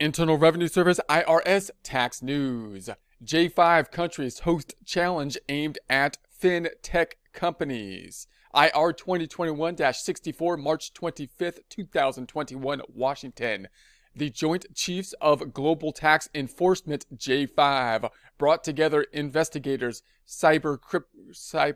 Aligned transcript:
Internal 0.00 0.38
Revenue 0.38 0.66
Service 0.66 0.98
IRS 1.10 1.70
tax 1.82 2.22
news. 2.22 2.88
J5 3.22 3.90
countries 3.90 4.38
host 4.40 4.74
challenge 4.86 5.36
aimed 5.50 5.78
at 5.90 6.16
fintech 6.42 7.12
companies. 7.34 8.26
IR 8.54 8.94
2021 8.94 9.76
64, 9.92 10.56
March 10.56 10.94
25th, 10.94 11.58
2021, 11.68 12.80
Washington. 12.88 13.68
The 14.16 14.30
Joint 14.30 14.74
Chiefs 14.74 15.12
of 15.20 15.52
Global 15.52 15.92
Tax 15.92 16.30
Enforcement, 16.34 17.04
J5, 17.14 18.08
brought 18.38 18.64
together 18.64 19.02
investigators, 19.12 20.02
cyber 20.26 20.80
crypt, 20.80 21.10
cy, 21.32 21.74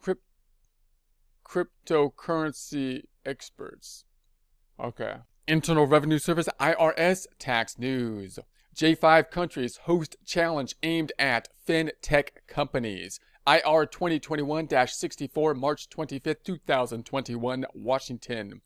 crypt, 0.00 0.22
cryptocurrency 1.44 3.02
experts. 3.26 4.04
Okay. 4.78 5.16
Internal 5.48 5.86
Revenue 5.86 6.18
Service 6.18 6.48
IRS 6.58 7.28
tax 7.38 7.78
news. 7.78 8.40
J5 8.74 9.30
countries 9.30 9.76
host 9.84 10.16
challenge 10.24 10.74
aimed 10.82 11.12
at 11.20 11.48
fintech 11.68 12.30
companies. 12.48 13.20
IR 13.46 13.86
2021 13.86 14.66
64, 14.88 15.54
March 15.54 15.88
25, 15.88 16.36
2021, 16.42 17.64
Washington. 17.74 18.60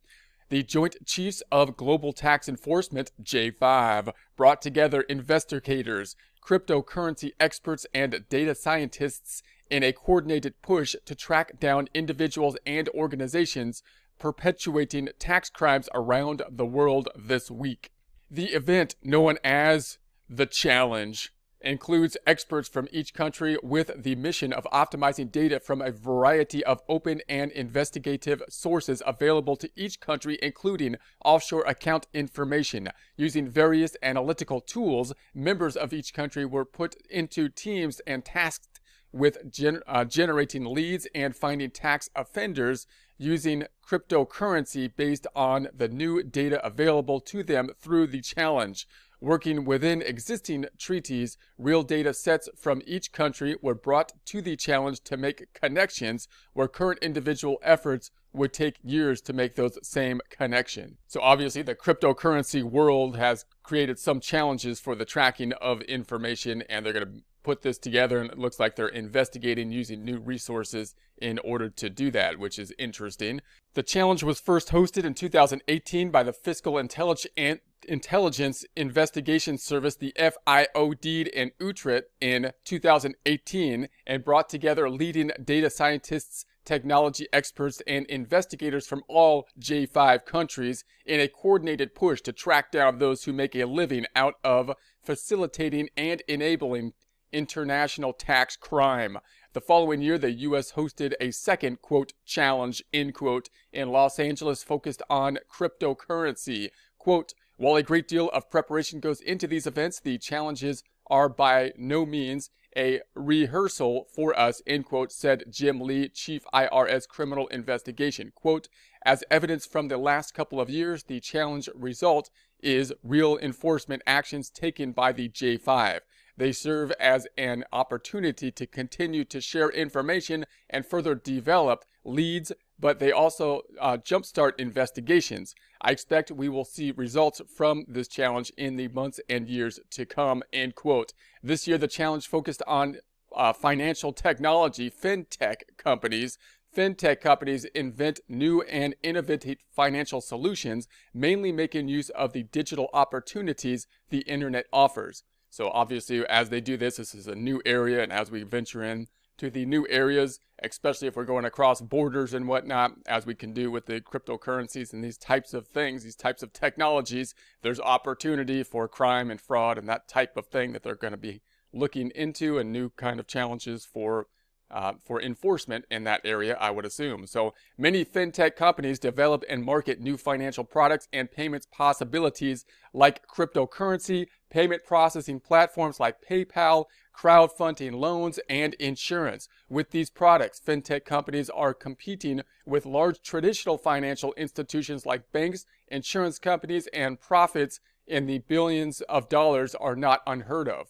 The 0.48 0.62
Joint 0.62 0.96
Chiefs 1.04 1.42
of 1.52 1.76
Global 1.76 2.14
Tax 2.14 2.48
Enforcement, 2.48 3.12
J5, 3.22 4.14
brought 4.38 4.62
together 4.62 5.02
investigators, 5.02 6.16
cryptocurrency 6.42 7.32
experts, 7.38 7.84
and 7.92 8.24
data 8.30 8.54
scientists 8.54 9.42
in 9.70 9.82
a 9.82 9.92
coordinated 9.92 10.54
push 10.62 10.96
to 11.04 11.14
track 11.14 11.60
down 11.60 11.88
individuals 11.92 12.56
and 12.64 12.88
organizations 12.88 13.82
perpetuating 14.20 15.08
tax 15.18 15.50
crimes 15.50 15.88
around 15.92 16.42
the 16.48 16.66
world 16.66 17.08
this 17.16 17.50
week. 17.50 17.90
The 18.30 18.52
event, 18.52 18.94
known 19.02 19.38
as 19.42 19.98
The 20.28 20.46
Challenge, 20.46 21.32
includes 21.62 22.16
experts 22.26 22.68
from 22.68 22.88
each 22.90 23.12
country 23.12 23.56
with 23.62 23.90
the 24.02 24.14
mission 24.14 24.52
of 24.52 24.66
optimizing 24.72 25.30
data 25.30 25.60
from 25.60 25.82
a 25.82 25.90
variety 25.90 26.64
of 26.64 26.80
open 26.88 27.20
and 27.28 27.50
investigative 27.52 28.42
sources 28.48 29.02
available 29.06 29.56
to 29.56 29.70
each 29.76 30.00
country, 30.00 30.38
including 30.42 30.96
offshore 31.24 31.64
account 31.64 32.06
information. 32.14 32.88
Using 33.16 33.48
various 33.48 33.96
analytical 34.02 34.60
tools, 34.60 35.12
members 35.34 35.76
of 35.76 35.92
each 35.92 36.14
country 36.14 36.44
were 36.44 36.64
put 36.64 36.94
into 37.10 37.48
teams 37.48 38.00
and 38.06 38.24
tasked 38.24 38.80
with 39.12 39.50
gen- 39.50 39.82
uh, 39.86 40.04
generating 40.04 40.64
leads 40.64 41.06
and 41.14 41.34
finding 41.34 41.70
tax 41.70 42.08
offenders 42.14 42.86
using 43.20 43.64
cryptocurrency 43.86 44.90
based 44.96 45.26
on 45.36 45.68
the 45.76 45.88
new 45.88 46.22
data 46.22 46.64
available 46.64 47.20
to 47.20 47.42
them 47.42 47.68
through 47.78 48.06
the 48.06 48.22
challenge. 48.22 48.88
Working 49.20 49.66
within 49.66 50.00
existing 50.00 50.64
treaties, 50.78 51.36
real 51.58 51.82
data 51.82 52.14
sets 52.14 52.48
from 52.56 52.80
each 52.86 53.12
country 53.12 53.56
were 53.60 53.74
brought 53.74 54.12
to 54.24 54.40
the 54.40 54.56
challenge 54.56 55.02
to 55.02 55.18
make 55.18 55.52
connections 55.52 56.26
where 56.54 56.66
current 56.66 57.00
individual 57.02 57.58
efforts 57.62 58.10
would 58.32 58.54
take 58.54 58.76
years 58.82 59.20
to 59.20 59.34
make 59.34 59.56
those 59.56 59.76
same 59.86 60.22
connections. 60.30 60.96
So 61.06 61.20
obviously 61.20 61.60
the 61.60 61.74
cryptocurrency 61.74 62.62
world 62.62 63.18
has 63.18 63.44
created 63.62 63.98
some 63.98 64.20
challenges 64.20 64.80
for 64.80 64.94
the 64.94 65.04
tracking 65.04 65.52
of 65.54 65.82
information 65.82 66.62
and 66.70 66.86
they're 66.86 66.94
going 66.94 67.06
to 67.06 67.22
put 67.42 67.62
this 67.62 67.78
together 67.78 68.20
and 68.20 68.30
it 68.30 68.38
looks 68.38 68.60
like 68.60 68.76
they're 68.76 68.88
investigating 68.88 69.72
using 69.72 70.04
new 70.04 70.18
resources 70.18 70.94
in 71.20 71.38
order 71.40 71.68
to 71.68 71.90
do 71.90 72.10
that, 72.10 72.38
which 72.38 72.58
is 72.58 72.72
interesting. 72.78 73.40
The 73.74 73.82
challenge 73.82 74.22
was 74.22 74.40
first 74.40 74.70
hosted 74.70 75.04
in 75.04 75.14
2018 75.14 76.10
by 76.10 76.22
the 76.22 76.32
Fiscal 76.32 76.78
Intelligence 76.78 78.64
Investigation 78.76 79.58
Service, 79.58 79.96
the 79.96 80.14
FIOD 80.18 81.28
in 81.28 81.52
Utrecht 81.60 82.10
in 82.20 82.52
2018 82.64 83.88
and 84.06 84.24
brought 84.24 84.48
together 84.48 84.90
leading 84.90 85.30
data 85.44 85.70
scientists, 85.70 86.46
technology 86.64 87.26
experts, 87.32 87.80
and 87.86 88.06
investigators 88.06 88.86
from 88.86 89.02
all 89.08 89.46
J5 89.58 90.24
countries 90.24 90.84
in 91.06 91.20
a 91.20 91.28
coordinated 91.28 91.94
push 91.94 92.20
to 92.22 92.32
track 92.32 92.70
down 92.72 92.98
those 92.98 93.24
who 93.24 93.32
make 93.32 93.54
a 93.54 93.64
living 93.64 94.06
out 94.14 94.34
of 94.42 94.72
facilitating 95.02 95.88
and 95.96 96.22
enabling 96.28 96.92
international 97.32 98.12
tax 98.12 98.56
crime. 98.56 99.18
The 99.52 99.60
following 99.60 100.00
year, 100.00 100.18
the 100.18 100.30
U.S. 100.30 100.72
hosted 100.72 101.14
a 101.20 101.30
second, 101.30 101.82
quote, 101.82 102.12
challenge, 102.24 102.82
end 102.92 103.14
quote, 103.14 103.50
in 103.72 103.90
Los 103.90 104.18
Angeles 104.18 104.62
focused 104.62 105.02
on 105.10 105.38
cryptocurrency. 105.52 106.70
Quote, 106.98 107.34
while 107.56 107.76
a 107.76 107.82
great 107.82 108.08
deal 108.08 108.30
of 108.30 108.50
preparation 108.50 109.00
goes 109.00 109.20
into 109.20 109.46
these 109.46 109.66
events, 109.66 110.00
the 110.00 110.18
challenges 110.18 110.82
are 111.08 111.28
by 111.28 111.72
no 111.76 112.06
means 112.06 112.50
a 112.76 113.00
rehearsal 113.14 114.06
for 114.14 114.38
us, 114.38 114.62
end 114.66 114.84
quote, 114.84 115.12
said 115.12 115.44
Jim 115.50 115.80
Lee, 115.80 116.08
Chief 116.08 116.44
IRS 116.54 117.08
Criminal 117.08 117.48
Investigation. 117.48 118.32
Quote, 118.34 118.68
as 119.04 119.24
evidence 119.30 119.66
from 119.66 119.88
the 119.88 119.98
last 119.98 120.34
couple 120.34 120.60
of 120.60 120.70
years, 120.70 121.04
the 121.04 121.20
challenge 121.20 121.68
result 121.74 122.30
is 122.62 122.92
real 123.02 123.38
enforcement 123.38 124.02
actions 124.06 124.50
taken 124.50 124.92
by 124.92 125.12
the 125.12 125.28
J5. 125.28 126.00
They 126.40 126.52
serve 126.52 126.90
as 126.92 127.26
an 127.36 127.64
opportunity 127.70 128.50
to 128.50 128.66
continue 128.66 129.26
to 129.26 129.42
share 129.42 129.68
information 129.68 130.46
and 130.70 130.86
further 130.86 131.14
develop 131.14 131.84
leads, 132.02 132.50
but 132.78 132.98
they 132.98 133.12
also 133.12 133.60
uh, 133.78 133.98
jumpstart 133.98 134.58
investigations. 134.58 135.54
I 135.82 135.90
expect 135.90 136.30
we 136.30 136.48
will 136.48 136.64
see 136.64 136.92
results 136.92 137.42
from 137.54 137.84
this 137.86 138.08
challenge 138.08 138.52
in 138.56 138.76
the 138.76 138.88
months 138.88 139.20
and 139.28 139.50
years 139.50 139.80
to 139.90 140.06
come. 140.06 140.42
End 140.50 140.76
quote. 140.76 141.12
This 141.42 141.68
year, 141.68 141.76
the 141.76 141.86
challenge 141.86 142.26
focused 142.26 142.62
on 142.66 143.00
uh, 143.36 143.52
financial 143.52 144.14
technology, 144.14 144.90
fintech 144.90 145.56
companies. 145.76 146.38
Fintech 146.74 147.20
companies 147.20 147.66
invent 147.74 148.20
new 148.28 148.62
and 148.62 148.94
innovative 149.02 149.58
financial 149.70 150.22
solutions, 150.22 150.88
mainly 151.12 151.52
making 151.52 151.88
use 151.88 152.08
of 152.08 152.32
the 152.32 152.44
digital 152.44 152.88
opportunities 152.94 153.86
the 154.08 154.20
internet 154.20 154.64
offers. 154.72 155.22
So 155.50 155.68
obviously, 155.70 156.24
as 156.26 156.48
they 156.48 156.60
do 156.60 156.76
this, 156.76 156.96
this 156.96 157.14
is 157.14 157.26
a 157.26 157.34
new 157.34 157.60
area, 157.66 158.02
and 158.02 158.12
as 158.12 158.30
we 158.30 158.44
venture 158.44 158.82
in 158.84 159.08
to 159.38 159.50
the 159.50 159.66
new 159.66 159.86
areas, 159.88 160.38
especially 160.62 161.08
if 161.08 161.16
we're 161.16 161.24
going 161.24 161.44
across 161.44 161.80
borders 161.80 162.34
and 162.34 162.46
whatnot, 162.46 162.92
as 163.06 163.26
we 163.26 163.34
can 163.34 163.52
do 163.52 163.70
with 163.70 163.86
the 163.86 164.00
cryptocurrencies 164.00 164.92
and 164.92 165.02
these 165.02 165.16
types 165.18 165.52
of 165.54 165.66
things, 165.66 166.04
these 166.04 166.14
types 166.14 166.42
of 166.42 166.52
technologies, 166.52 167.34
there's 167.62 167.80
opportunity 167.80 168.62
for 168.62 168.86
crime 168.86 169.30
and 169.30 169.40
fraud 169.40 169.76
and 169.76 169.88
that 169.88 170.06
type 170.06 170.36
of 170.36 170.46
thing 170.46 170.72
that 170.72 170.82
they're 170.82 170.94
going 170.94 171.12
to 171.12 171.16
be 171.16 171.40
looking 171.72 172.10
into 172.14 172.58
and 172.58 172.70
new 172.70 172.90
kind 172.90 173.18
of 173.18 173.26
challenges 173.26 173.84
for 173.84 174.26
uh, 174.70 174.92
for 175.04 175.20
enforcement 175.20 175.84
in 175.90 176.04
that 176.04 176.20
area, 176.24 176.56
I 176.60 176.70
would 176.70 176.84
assume. 176.84 177.26
So 177.26 177.54
many 177.76 178.04
fintech 178.04 178.56
companies 178.56 178.98
develop 178.98 179.44
and 179.48 179.64
market 179.64 180.00
new 180.00 180.16
financial 180.16 180.64
products 180.64 181.08
and 181.12 181.30
payments 181.30 181.66
possibilities 181.66 182.64
like 182.92 183.26
cryptocurrency, 183.26 184.26
payment 184.50 184.84
processing 184.84 185.40
platforms 185.40 186.00
like 186.00 186.16
PayPal, 186.28 186.86
crowdfunding 187.16 187.94
loans, 187.94 188.38
and 188.48 188.74
insurance. 188.74 189.48
With 189.68 189.90
these 189.90 190.10
products, 190.10 190.60
fintech 190.64 191.04
companies 191.04 191.50
are 191.50 191.74
competing 191.74 192.42
with 192.64 192.86
large 192.86 193.22
traditional 193.22 193.78
financial 193.78 194.32
institutions 194.34 195.04
like 195.04 195.32
banks, 195.32 195.66
insurance 195.88 196.38
companies, 196.38 196.88
and 196.92 197.20
profits 197.20 197.80
in 198.06 198.26
the 198.26 198.38
billions 198.38 199.00
of 199.02 199.28
dollars 199.28 199.74
are 199.74 199.96
not 199.96 200.20
unheard 200.26 200.68
of. 200.68 200.88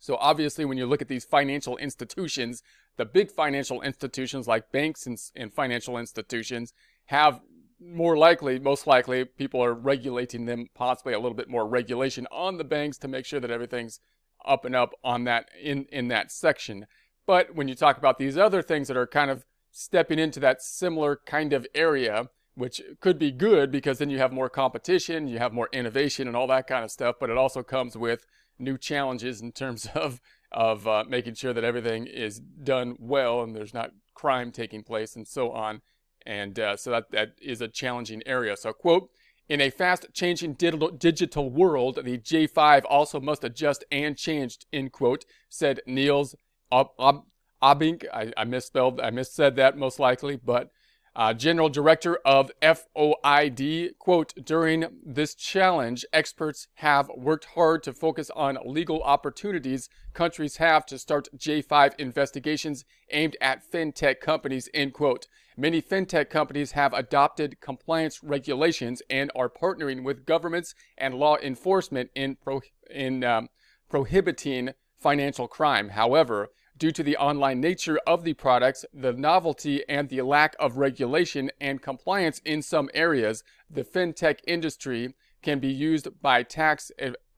So 0.00 0.16
obviously, 0.16 0.64
when 0.64 0.78
you 0.78 0.86
look 0.86 1.02
at 1.02 1.08
these 1.08 1.24
financial 1.24 1.76
institutions, 1.78 2.62
the 2.96 3.04
big 3.04 3.30
financial 3.30 3.82
institutions 3.82 4.46
like 4.46 4.72
banks 4.72 5.06
and, 5.06 5.18
and 5.34 5.52
financial 5.52 5.98
institutions 5.98 6.72
have 7.06 7.40
more 7.78 8.16
likely, 8.16 8.58
most 8.58 8.86
likely, 8.86 9.24
people 9.24 9.62
are 9.62 9.74
regulating 9.74 10.46
them, 10.46 10.68
possibly 10.74 11.12
a 11.12 11.18
little 11.18 11.36
bit 11.36 11.48
more 11.48 11.66
regulation 11.66 12.26
on 12.30 12.56
the 12.56 12.64
banks 12.64 12.96
to 12.98 13.08
make 13.08 13.26
sure 13.26 13.40
that 13.40 13.50
everything's 13.50 14.00
up 14.44 14.64
and 14.64 14.74
up 14.74 14.92
on 15.04 15.24
that 15.24 15.48
in 15.60 15.86
in 15.92 16.08
that 16.08 16.32
section. 16.32 16.86
But 17.26 17.54
when 17.54 17.68
you 17.68 17.74
talk 17.74 17.98
about 17.98 18.18
these 18.18 18.38
other 18.38 18.62
things 18.62 18.88
that 18.88 18.96
are 18.96 19.06
kind 19.06 19.30
of 19.30 19.44
stepping 19.70 20.18
into 20.18 20.40
that 20.40 20.62
similar 20.62 21.20
kind 21.26 21.52
of 21.52 21.66
area, 21.74 22.30
which 22.54 22.80
could 23.00 23.18
be 23.18 23.30
good 23.30 23.70
because 23.70 23.98
then 23.98 24.08
you 24.08 24.18
have 24.18 24.32
more 24.32 24.48
competition, 24.48 25.28
you 25.28 25.38
have 25.38 25.52
more 25.52 25.68
innovation 25.72 26.26
and 26.26 26.36
all 26.36 26.46
that 26.46 26.66
kind 26.66 26.84
of 26.84 26.90
stuff, 26.90 27.16
but 27.20 27.28
it 27.28 27.36
also 27.36 27.62
comes 27.62 27.96
with 27.96 28.24
new 28.58 28.78
challenges 28.78 29.42
in 29.42 29.52
terms 29.52 29.86
of 29.94 30.20
of 30.52 30.86
uh, 30.86 31.04
making 31.08 31.34
sure 31.34 31.52
that 31.52 31.64
everything 31.64 32.06
is 32.06 32.40
done 32.40 32.96
well 32.98 33.42
and 33.42 33.54
there's 33.54 33.74
not 33.74 33.90
crime 34.14 34.50
taking 34.50 34.82
place 34.82 35.16
and 35.16 35.26
so 35.26 35.52
on. 35.52 35.82
And 36.24 36.58
uh, 36.58 36.76
so 36.76 36.90
that, 36.90 37.10
that 37.12 37.28
is 37.40 37.60
a 37.60 37.68
challenging 37.68 38.22
area. 38.26 38.56
So, 38.56 38.72
quote, 38.72 39.10
in 39.48 39.60
a 39.60 39.70
fast 39.70 40.06
changing 40.12 40.54
digital, 40.54 41.50
world, 41.50 42.00
the 42.02 42.18
J5 42.18 42.82
also 42.88 43.20
must 43.20 43.44
adjust 43.44 43.84
and 43.92 44.16
change, 44.16 44.58
end 44.72 44.90
quote, 44.90 45.24
said 45.48 45.80
Niels 45.86 46.34
Ob- 46.72 46.90
Ob- 46.98 47.26
Abink. 47.62 48.04
I, 48.12 48.32
I 48.36 48.44
misspelled, 48.44 49.00
I 49.00 49.10
missaid 49.10 49.54
that 49.54 49.78
most 49.78 50.00
likely, 50.00 50.36
but 50.36 50.70
Uh, 51.16 51.32
General 51.32 51.70
Director 51.70 52.18
of 52.26 52.50
FOID, 52.60 53.98
quote, 53.98 54.34
during 54.44 54.84
this 55.02 55.34
challenge, 55.34 56.04
experts 56.12 56.68
have 56.74 57.10
worked 57.16 57.46
hard 57.54 57.82
to 57.84 57.94
focus 57.94 58.30
on 58.36 58.58
legal 58.66 59.02
opportunities 59.02 59.88
countries 60.12 60.58
have 60.58 60.84
to 60.84 60.98
start 60.98 61.28
J5 61.34 61.94
investigations 61.98 62.84
aimed 63.10 63.34
at 63.40 63.62
fintech 63.64 64.20
companies, 64.20 64.68
end 64.74 64.92
quote. 64.92 65.26
Many 65.56 65.80
fintech 65.80 66.28
companies 66.28 66.72
have 66.72 66.92
adopted 66.92 67.62
compliance 67.62 68.22
regulations 68.22 69.00
and 69.08 69.30
are 69.34 69.48
partnering 69.48 70.04
with 70.04 70.26
governments 70.26 70.74
and 70.98 71.14
law 71.14 71.38
enforcement 71.38 72.10
in, 72.14 72.36
pro- 72.36 72.60
in 72.90 73.24
um, 73.24 73.48
prohibiting 73.88 74.70
financial 74.98 75.48
crime. 75.48 75.90
However, 75.90 76.48
Due 76.78 76.92
to 76.92 77.02
the 77.02 77.16
online 77.16 77.60
nature 77.60 77.98
of 78.06 78.22
the 78.24 78.34
products, 78.34 78.84
the 78.92 79.12
novelty, 79.12 79.82
and 79.88 80.08
the 80.08 80.20
lack 80.20 80.54
of 80.60 80.76
regulation 80.76 81.50
and 81.60 81.80
compliance 81.80 82.40
in 82.44 82.60
some 82.60 82.90
areas, 82.92 83.42
the 83.70 83.82
fintech 83.82 84.40
industry 84.46 85.14
can 85.42 85.58
be 85.58 85.72
used 85.72 86.08
by 86.20 86.42
tax 86.42 86.90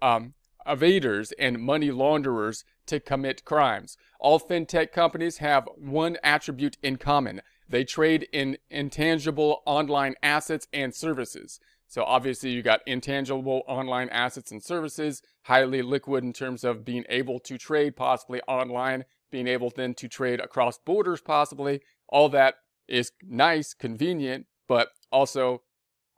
um, 0.02 0.34
evaders 0.66 1.32
and 1.38 1.60
money 1.60 1.90
launderers 1.90 2.64
to 2.86 2.98
commit 2.98 3.44
crimes. 3.44 3.96
All 4.18 4.40
fintech 4.40 4.90
companies 4.90 5.38
have 5.38 5.68
one 5.76 6.16
attribute 6.24 6.76
in 6.82 6.96
common 6.96 7.40
they 7.68 7.84
trade 7.84 8.26
in 8.32 8.56
intangible 8.70 9.62
online 9.66 10.14
assets 10.22 10.66
and 10.72 10.94
services. 10.94 11.60
So 11.86 12.02
obviously 12.04 12.50
you 12.50 12.62
got 12.62 12.80
intangible 12.86 13.62
online 13.66 14.08
assets 14.08 14.50
and 14.50 14.62
services, 14.62 15.22
highly 15.42 15.82
liquid 15.82 16.24
in 16.24 16.32
terms 16.32 16.64
of 16.64 16.84
being 16.84 17.04
able 17.08 17.38
to 17.40 17.58
trade 17.58 17.96
possibly 17.96 18.40
online 18.42 19.04
being 19.30 19.46
able 19.46 19.70
then 19.74 19.94
to 19.94 20.08
trade 20.08 20.40
across 20.40 20.78
borders 20.78 21.20
possibly. 21.20 21.80
All 22.08 22.28
that 22.30 22.54
is 22.86 23.12
nice, 23.22 23.74
convenient, 23.74 24.46
but 24.66 24.88
also 25.12 25.62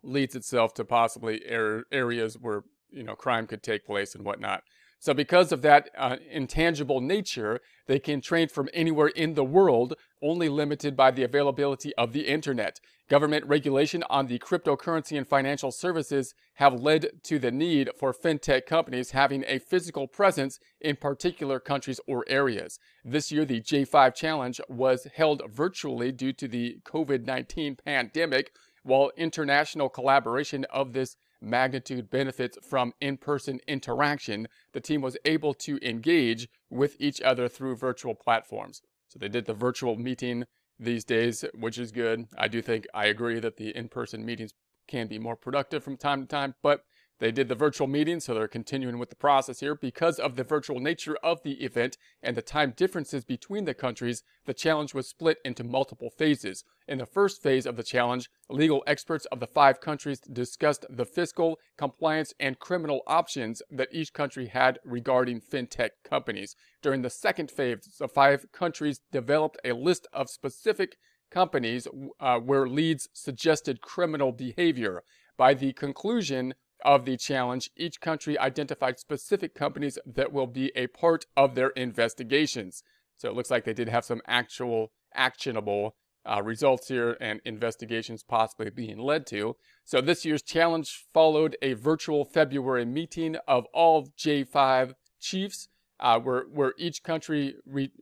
leads 0.02 0.34
itself 0.34 0.74
to 0.74 0.84
possibly 0.84 1.42
er-, 1.50 1.84
areas 1.92 2.38
where 2.38 2.62
you 2.90 3.02
know 3.02 3.14
crime 3.14 3.46
could 3.46 3.62
take 3.62 3.84
place 3.84 4.14
and 4.14 4.24
whatnot. 4.24 4.62
So, 5.02 5.14
because 5.14 5.50
of 5.50 5.62
that 5.62 5.88
uh, 5.96 6.16
intangible 6.30 7.00
nature, 7.00 7.60
they 7.86 7.98
can 7.98 8.20
trade 8.20 8.52
from 8.52 8.68
anywhere 8.74 9.08
in 9.08 9.32
the 9.32 9.44
world, 9.44 9.94
only 10.22 10.50
limited 10.50 10.94
by 10.94 11.10
the 11.10 11.22
availability 11.22 11.94
of 11.96 12.12
the 12.12 12.28
internet. 12.28 12.80
Government 13.08 13.46
regulation 13.46 14.04
on 14.10 14.26
the 14.26 14.38
cryptocurrency 14.38 15.16
and 15.16 15.26
financial 15.26 15.72
services 15.72 16.34
have 16.56 16.82
led 16.82 17.22
to 17.24 17.38
the 17.38 17.50
need 17.50 17.88
for 17.98 18.12
fintech 18.12 18.66
companies 18.66 19.12
having 19.12 19.42
a 19.48 19.58
physical 19.58 20.06
presence 20.06 20.58
in 20.82 20.96
particular 20.96 21.58
countries 21.58 21.98
or 22.06 22.26
areas. 22.28 22.78
This 23.02 23.32
year, 23.32 23.46
the 23.46 23.62
J5 23.62 24.14
Challenge 24.14 24.60
was 24.68 25.06
held 25.16 25.42
virtually 25.50 26.12
due 26.12 26.34
to 26.34 26.46
the 26.46 26.76
COVID 26.84 27.24
19 27.24 27.78
pandemic, 27.82 28.52
while 28.82 29.12
international 29.16 29.88
collaboration 29.88 30.66
of 30.70 30.92
this 30.92 31.16
magnitude 31.40 32.10
benefits 32.10 32.58
from 32.62 32.92
in 33.00 33.16
person 33.16 33.60
interaction, 33.66 34.48
the 34.72 34.80
team 34.80 35.00
was 35.00 35.16
able 35.24 35.54
to 35.54 35.78
engage 35.82 36.48
with 36.68 36.96
each 36.98 37.20
other 37.22 37.48
through 37.48 37.76
virtual 37.76 38.14
platforms. 38.14 38.82
So 39.08 39.18
they 39.18 39.28
did 39.28 39.46
the 39.46 39.54
virtual 39.54 39.96
meeting 39.96 40.44
these 40.78 41.04
days, 41.04 41.44
which 41.54 41.78
is 41.78 41.92
good. 41.92 42.26
I 42.38 42.48
do 42.48 42.62
think 42.62 42.86
I 42.94 43.06
agree 43.06 43.40
that 43.40 43.56
the 43.56 43.76
in 43.76 43.88
person 43.88 44.24
meetings 44.24 44.52
can 44.88 45.06
be 45.06 45.18
more 45.18 45.36
productive 45.36 45.84
from 45.84 45.96
time 45.96 46.22
to 46.22 46.26
time, 46.26 46.54
but 46.62 46.84
they 47.20 47.30
did 47.30 47.48
the 47.48 47.54
virtual 47.54 47.86
meeting, 47.86 48.18
so 48.18 48.32
they're 48.32 48.48
continuing 48.48 48.98
with 48.98 49.10
the 49.10 49.16
process 49.16 49.60
here. 49.60 49.74
Because 49.74 50.18
of 50.18 50.36
the 50.36 50.42
virtual 50.42 50.80
nature 50.80 51.16
of 51.22 51.42
the 51.42 51.62
event 51.62 51.98
and 52.22 52.34
the 52.34 52.42
time 52.42 52.72
differences 52.74 53.24
between 53.26 53.66
the 53.66 53.74
countries, 53.74 54.22
the 54.46 54.54
challenge 54.54 54.94
was 54.94 55.06
split 55.06 55.36
into 55.44 55.62
multiple 55.62 56.08
phases. 56.08 56.64
In 56.88 56.96
the 56.96 57.04
first 57.06 57.42
phase 57.42 57.66
of 57.66 57.76
the 57.76 57.82
challenge, 57.82 58.30
legal 58.48 58.82
experts 58.86 59.26
of 59.26 59.38
the 59.38 59.46
five 59.46 59.80
countries 59.80 60.20
discussed 60.20 60.86
the 60.88 61.04
fiscal, 61.04 61.58
compliance, 61.76 62.32
and 62.40 62.58
criminal 62.58 63.02
options 63.06 63.60
that 63.70 63.88
each 63.92 64.14
country 64.14 64.46
had 64.46 64.78
regarding 64.82 65.42
fintech 65.42 65.90
companies. 66.02 66.56
During 66.82 67.02
the 67.02 67.10
second 67.10 67.50
phase, 67.50 67.96
the 67.98 68.08
five 68.08 68.46
countries 68.50 69.00
developed 69.12 69.58
a 69.62 69.72
list 69.72 70.08
of 70.14 70.30
specific 70.30 70.96
companies 71.30 71.86
uh, 72.18 72.38
where 72.38 72.66
leads 72.66 73.08
suggested 73.12 73.82
criminal 73.82 74.32
behavior. 74.32 75.02
By 75.36 75.54
the 75.54 75.72
conclusion, 75.74 76.54
of 76.84 77.04
the 77.04 77.16
challenge, 77.16 77.70
each 77.76 78.00
country 78.00 78.38
identified 78.38 78.98
specific 78.98 79.54
companies 79.54 79.98
that 80.06 80.32
will 80.32 80.46
be 80.46 80.72
a 80.74 80.86
part 80.88 81.26
of 81.36 81.54
their 81.54 81.70
investigations. 81.70 82.82
So 83.16 83.28
it 83.28 83.34
looks 83.34 83.50
like 83.50 83.64
they 83.64 83.74
did 83.74 83.88
have 83.88 84.04
some 84.04 84.22
actual 84.26 84.92
actionable 85.14 85.96
uh, 86.28 86.42
results 86.42 86.88
here 86.88 87.16
and 87.20 87.40
investigations 87.44 88.22
possibly 88.22 88.70
being 88.70 88.98
led 88.98 89.26
to. 89.26 89.56
So 89.84 90.00
this 90.00 90.24
year's 90.24 90.42
challenge 90.42 91.06
followed 91.12 91.56
a 91.62 91.74
virtual 91.74 92.24
February 92.24 92.84
meeting 92.84 93.36
of 93.48 93.66
all 93.72 94.08
J5 94.18 94.94
chiefs, 95.20 95.68
uh, 95.98 96.18
where, 96.18 96.42
where 96.42 96.74
each 96.78 97.02
country 97.02 97.56
re- 97.66 97.92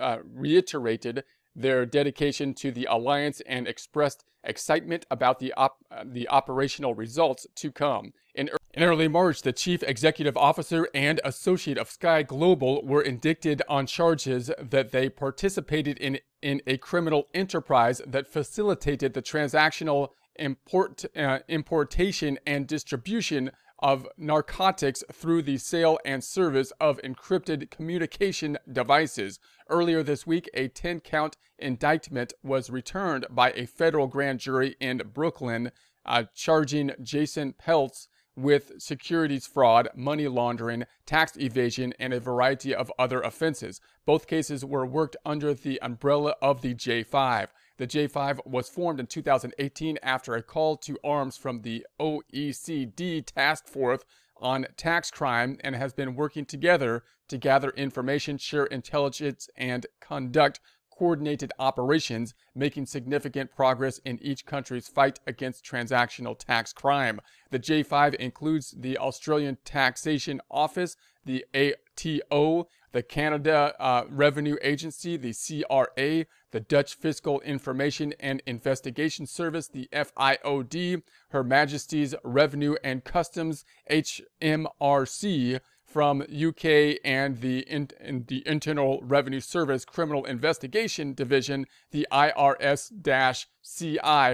uh, 0.00 0.18
reiterated 0.24 1.24
their 1.58 1.84
dedication 1.84 2.54
to 2.54 2.70
the 2.70 2.86
alliance 2.90 3.42
and 3.46 3.66
expressed 3.66 4.24
excitement 4.44 5.04
about 5.10 5.38
the, 5.38 5.52
op- 5.54 5.84
the 6.04 6.28
operational 6.28 6.94
results 6.94 7.46
to 7.56 7.72
come. 7.72 8.12
In, 8.34 8.48
er- 8.48 8.56
in 8.72 8.82
early 8.84 9.08
March, 9.08 9.42
the 9.42 9.52
chief 9.52 9.82
executive 9.82 10.36
officer 10.36 10.88
and 10.94 11.20
associate 11.24 11.78
of 11.78 11.90
Sky 11.90 12.22
Global 12.22 12.84
were 12.84 13.02
indicted 13.02 13.62
on 13.68 13.86
charges 13.86 14.50
that 14.60 14.92
they 14.92 15.08
participated 15.08 15.98
in, 15.98 16.20
in 16.40 16.62
a 16.66 16.78
criminal 16.78 17.26
enterprise 17.34 18.00
that 18.06 18.28
facilitated 18.28 19.14
the 19.14 19.22
transactional 19.22 20.10
import, 20.36 21.04
uh, 21.16 21.40
importation 21.48 22.38
and 22.46 22.66
distribution 22.66 23.50
of 23.78 24.06
narcotics 24.16 25.04
through 25.12 25.42
the 25.42 25.58
sale 25.58 25.98
and 26.04 26.22
service 26.22 26.72
of 26.80 27.00
encrypted 27.02 27.70
communication 27.70 28.58
devices. 28.70 29.38
Earlier 29.68 30.02
this 30.02 30.26
week, 30.26 30.48
a 30.54 30.68
10 30.68 31.00
count 31.00 31.36
indictment 31.58 32.32
was 32.42 32.70
returned 32.70 33.26
by 33.30 33.52
a 33.52 33.66
federal 33.66 34.06
grand 34.06 34.40
jury 34.40 34.76
in 34.80 35.02
Brooklyn, 35.12 35.72
uh, 36.04 36.24
charging 36.34 36.92
Jason 37.02 37.54
Peltz 37.54 38.08
with 38.38 38.72
securities 38.78 39.46
fraud, 39.46 39.88
money 39.96 40.28
laundering, 40.28 40.84
tax 41.06 41.36
evasion, 41.36 41.92
and 41.98 42.12
a 42.12 42.20
variety 42.20 42.72
of 42.72 42.92
other 42.98 43.20
offenses. 43.20 43.80
Both 44.06 44.28
cases 44.28 44.64
were 44.64 44.86
worked 44.86 45.16
under 45.26 45.52
the 45.52 45.80
umbrella 45.82 46.36
of 46.40 46.62
the 46.62 46.74
J5. 46.74 47.48
The 47.78 47.86
J5 47.86 48.44
was 48.44 48.68
formed 48.68 48.98
in 48.98 49.06
2018 49.06 49.98
after 50.02 50.34
a 50.34 50.42
call 50.42 50.76
to 50.78 50.98
arms 51.04 51.36
from 51.36 51.62
the 51.62 51.86
OECD 52.00 53.24
Task 53.24 53.68
Force 53.68 54.02
on 54.36 54.66
Tax 54.76 55.12
Crime 55.12 55.58
and 55.60 55.76
has 55.76 55.92
been 55.92 56.16
working 56.16 56.44
together 56.44 57.04
to 57.28 57.38
gather 57.38 57.70
information, 57.70 58.36
share 58.36 58.66
intelligence, 58.66 59.48
and 59.56 59.86
conduct 60.00 60.58
coordinated 60.98 61.52
operations, 61.60 62.34
making 62.56 62.84
significant 62.86 63.54
progress 63.54 63.98
in 63.98 64.18
each 64.20 64.44
country's 64.44 64.88
fight 64.88 65.20
against 65.28 65.64
transactional 65.64 66.36
tax 66.36 66.72
crime. 66.72 67.20
The 67.50 67.60
J5 67.60 68.14
includes 68.16 68.74
the 68.76 68.98
Australian 68.98 69.58
Taxation 69.64 70.40
Office, 70.50 70.96
the 71.24 71.44
ATO, 71.54 72.66
the 72.90 73.02
Canada 73.02 73.74
uh, 73.78 74.04
Revenue 74.08 74.56
Agency, 74.60 75.16
the 75.16 75.34
CRA, 75.34 76.26
the 76.50 76.60
Dutch 76.60 76.94
Fiscal 76.94 77.40
Information 77.42 78.14
and 78.18 78.42
Investigation 78.46 79.26
Service, 79.26 79.68
the 79.68 79.88
FIOD, 79.92 81.02
Her 81.28 81.44
Majesty's 81.44 82.14
Revenue 82.24 82.74
and 82.82 83.04
Customs, 83.04 83.64
HMRC, 83.90 85.60
from 85.88 86.20
UK 86.22 86.98
and 87.02 87.40
the, 87.40 87.60
in, 87.60 87.88
in 88.00 88.24
the 88.28 88.46
Internal 88.46 89.00
Revenue 89.02 89.40
Service 89.40 89.86
Criminal 89.86 90.26
Investigation 90.26 91.14
Division, 91.14 91.66
the 91.90 92.06
IRS-CI 92.12 93.44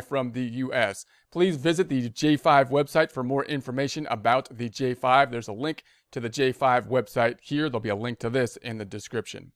from 0.01 0.33
the 0.33 0.43
US. 0.43 1.07
Please 1.31 1.57
visit 1.57 1.89
the 1.89 2.11
J5 2.11 2.71
website 2.71 3.13
for 3.13 3.23
more 3.23 3.45
information 3.45 4.07
about 4.11 4.49
the 4.57 4.69
J5. 4.69 5.31
There's 5.31 5.49
a 5.49 5.53
link 5.53 5.85
to 6.11 6.19
the 6.19 6.31
J5 6.31 6.89
website 6.89 7.39
here. 7.41 7.69
There'll 7.69 7.81
be 7.81 7.89
a 7.89 7.97
link 7.97 8.19
to 8.21 8.31
this 8.31 8.57
in 8.57 8.79
the 8.79 8.85
description. 8.85 9.53